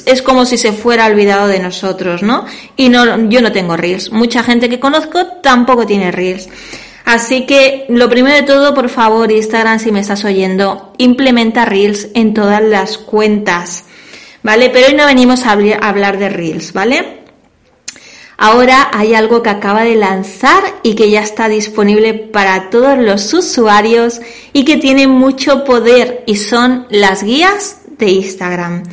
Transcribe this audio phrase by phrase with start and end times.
[0.06, 2.46] es como si se fuera olvidado de nosotros, ¿no?
[2.78, 4.12] Y no, yo no tengo Reels.
[4.12, 6.48] Mucha gente que conozco tampoco tiene Reels.
[7.06, 12.10] Así que lo primero de todo, por favor, Instagram, si me estás oyendo, implementa Reels
[12.14, 13.86] en todas las cuentas.
[14.44, 14.70] ¿Vale?
[14.70, 17.20] Pero hoy no venimos a hablar de Reels, ¿vale?
[18.42, 23.34] Ahora hay algo que acaba de lanzar y que ya está disponible para todos los
[23.34, 24.22] usuarios
[24.54, 28.84] y que tiene mucho poder y son las guías de Instagram.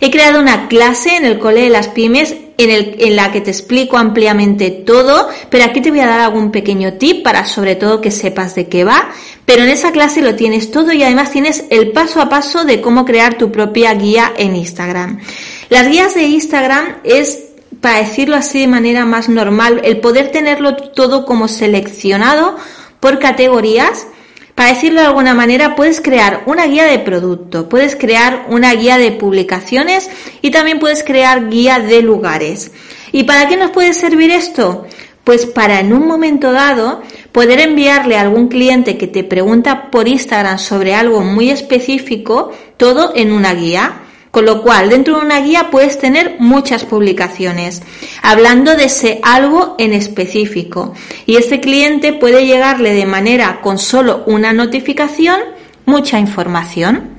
[0.00, 3.40] He creado una clase en el cole de las pymes en, el, en, la que
[3.40, 7.76] te explico ampliamente todo, pero aquí te voy a dar algún pequeño tip para sobre
[7.76, 9.10] todo que sepas de qué va.
[9.44, 12.80] Pero en esa clase lo tienes todo y además tienes el paso a paso de
[12.80, 15.20] cómo crear tu propia guía en Instagram.
[15.68, 17.44] Las guías de Instagram es
[17.80, 22.56] para decirlo así de manera más normal, el poder tenerlo todo como seleccionado
[22.98, 24.06] por categorías
[24.54, 28.98] para decirlo de alguna manera, puedes crear una guía de producto, puedes crear una guía
[28.98, 30.08] de publicaciones
[30.42, 32.70] y también puedes crear guía de lugares.
[33.10, 34.86] ¿Y para qué nos puede servir esto?
[35.24, 40.06] Pues para en un momento dado poder enviarle a algún cliente que te pregunta por
[40.06, 44.02] Instagram sobre algo muy específico, todo en una guía.
[44.34, 47.82] Con lo cual, dentro de una guía puedes tener muchas publicaciones
[48.20, 50.92] hablando de ese algo en específico.
[51.24, 55.38] Y este cliente puede llegarle de manera con solo una notificación
[55.86, 57.10] mucha información.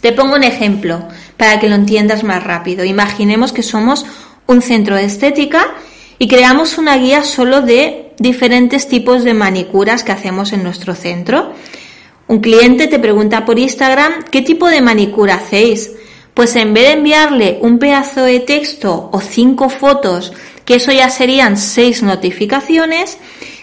[0.00, 1.06] Te pongo un ejemplo
[1.36, 2.84] para que lo entiendas más rápido.
[2.84, 4.04] Imaginemos que somos
[4.48, 5.74] un centro de estética
[6.18, 11.52] y creamos una guía solo de diferentes tipos de manicuras que hacemos en nuestro centro.
[12.26, 15.92] Un cliente te pregunta por Instagram qué tipo de manicura hacéis
[16.36, 20.34] pues en vez de enviarle un pedazo de texto o cinco fotos,
[20.66, 23.16] que eso ya serían seis notificaciones,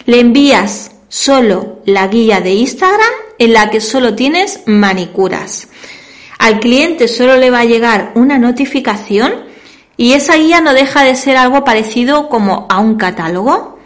[0.06, 5.68] le envías solo la guía de Instagram en la que solo tienes manicuras.
[6.40, 9.44] Al cliente solo le va a llegar una notificación
[9.96, 13.78] y esa guía no deja de ser algo parecido como a un catálogo.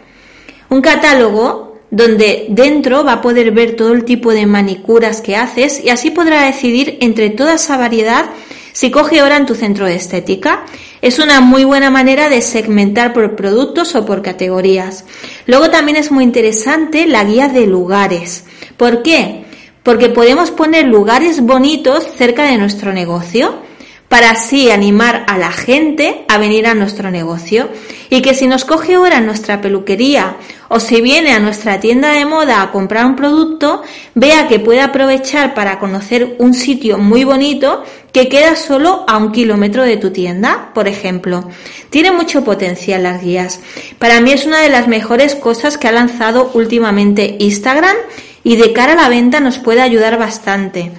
[0.69, 5.79] Un catálogo donde dentro va a poder ver todo el tipo de manicuras que haces
[5.83, 8.25] y así podrá decidir entre toda esa variedad
[8.71, 10.65] si coge hora en tu centro de estética,
[11.01, 15.05] es una muy buena manera de segmentar por productos o por categorías.
[15.45, 18.45] Luego también es muy interesante la guía de lugares.
[18.77, 19.45] ¿Por qué?
[19.83, 23.68] Porque podemos poner lugares bonitos cerca de nuestro negocio.
[24.09, 27.69] Para así animar a la gente a venir a nuestro negocio
[28.09, 32.25] y que si nos coge ahora nuestra peluquería o si viene a nuestra tienda de
[32.25, 33.83] moda a comprar un producto,
[34.15, 39.31] vea que puede aprovechar para conocer un sitio muy bonito que queda solo a un
[39.31, 41.47] kilómetro de tu tienda, por ejemplo.
[41.91, 43.59] Tiene mucho potencial las guías.
[43.99, 47.95] Para mí es una de las mejores cosas que ha lanzado últimamente Instagram
[48.43, 50.91] y de cara a la venta nos puede ayudar bastante.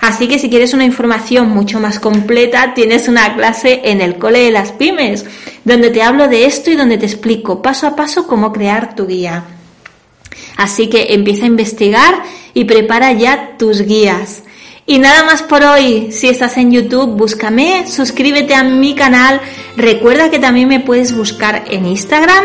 [0.00, 4.44] Así que si quieres una información mucho más completa, tienes una clase en el Cole
[4.44, 5.24] de las Pymes,
[5.64, 9.06] donde te hablo de esto y donde te explico paso a paso cómo crear tu
[9.06, 9.44] guía.
[10.56, 12.22] Así que empieza a investigar
[12.54, 14.42] y prepara ya tus guías.
[14.86, 16.12] Y nada más por hoy.
[16.12, 19.40] Si estás en YouTube, búscame, suscríbete a mi canal.
[19.76, 22.44] Recuerda que también me puedes buscar en Instagram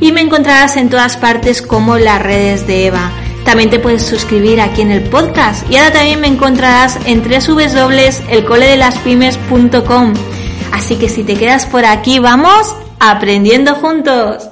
[0.00, 3.23] y me encontrarás en todas partes como las redes de Eva.
[3.44, 10.12] También te puedes suscribir aquí en el podcast y ahora también me encontrarás en www.elcoledelaspymes.com.
[10.72, 14.48] Así que si te quedas por aquí, vamos aprendiendo juntos.